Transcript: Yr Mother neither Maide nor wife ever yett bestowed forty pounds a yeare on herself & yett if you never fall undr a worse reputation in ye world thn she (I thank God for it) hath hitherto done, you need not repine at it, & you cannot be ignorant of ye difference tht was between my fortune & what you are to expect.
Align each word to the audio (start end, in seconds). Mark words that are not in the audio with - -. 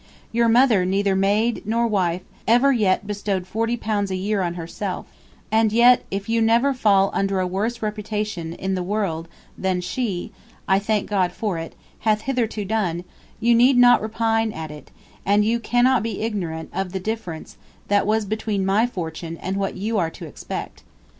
Yr 0.33 0.49
Mother 0.49 0.83
neither 0.83 1.15
Maide 1.15 1.61
nor 1.63 1.85
wife 1.85 2.23
ever 2.47 2.71
yett 2.73 3.05
bestowed 3.05 3.45
forty 3.45 3.77
pounds 3.77 4.09
a 4.09 4.15
yeare 4.15 4.41
on 4.41 4.55
herself 4.55 5.05
& 5.45 5.53
yett 5.69 6.03
if 6.09 6.27
you 6.27 6.41
never 6.41 6.73
fall 6.73 7.11
undr 7.11 7.39
a 7.39 7.45
worse 7.45 7.83
reputation 7.83 8.53
in 8.53 8.75
ye 8.75 8.81
world 8.81 9.27
thn 9.61 9.83
she 9.83 10.31
(I 10.67 10.79
thank 10.79 11.07
God 11.07 11.31
for 11.31 11.59
it) 11.59 11.75
hath 11.99 12.21
hitherto 12.21 12.65
done, 12.65 13.03
you 13.39 13.53
need 13.53 13.77
not 13.77 14.01
repine 14.01 14.51
at 14.55 14.71
it, 14.71 14.89
& 15.19 15.25
you 15.27 15.59
cannot 15.59 16.01
be 16.01 16.21
ignorant 16.21 16.71
of 16.73 16.91
ye 16.95 16.99
difference 16.99 17.57
tht 17.87 18.07
was 18.07 18.25
between 18.25 18.65
my 18.65 18.87
fortune 18.87 19.35
& 19.47 19.53
what 19.53 19.77
you 19.77 19.99
are 19.99 20.09
to 20.09 20.25
expect. 20.25 20.81